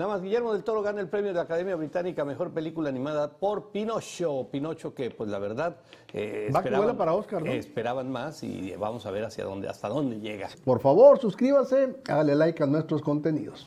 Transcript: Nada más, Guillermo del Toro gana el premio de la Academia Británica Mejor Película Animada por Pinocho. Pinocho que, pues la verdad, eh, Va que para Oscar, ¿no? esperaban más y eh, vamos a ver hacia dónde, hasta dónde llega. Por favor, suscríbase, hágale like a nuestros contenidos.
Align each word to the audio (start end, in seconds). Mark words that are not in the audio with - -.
Nada 0.00 0.14
más, 0.14 0.22
Guillermo 0.22 0.54
del 0.54 0.64
Toro 0.64 0.80
gana 0.80 0.98
el 1.02 1.10
premio 1.10 1.28
de 1.28 1.34
la 1.34 1.42
Academia 1.42 1.76
Británica 1.76 2.24
Mejor 2.24 2.54
Película 2.54 2.88
Animada 2.88 3.32
por 3.32 3.70
Pinocho. 3.70 4.48
Pinocho 4.50 4.94
que, 4.94 5.10
pues 5.10 5.28
la 5.28 5.38
verdad, 5.38 5.76
eh, 6.14 6.48
Va 6.56 6.62
que 6.62 6.70
para 6.70 7.12
Oscar, 7.12 7.44
¿no? 7.44 7.52
esperaban 7.52 8.10
más 8.10 8.42
y 8.42 8.72
eh, 8.72 8.76
vamos 8.78 9.04
a 9.04 9.10
ver 9.10 9.24
hacia 9.24 9.44
dónde, 9.44 9.68
hasta 9.68 9.90
dónde 9.90 10.18
llega. 10.18 10.48
Por 10.64 10.80
favor, 10.80 11.18
suscríbase, 11.18 11.96
hágale 12.08 12.34
like 12.34 12.62
a 12.62 12.66
nuestros 12.66 13.02
contenidos. 13.02 13.58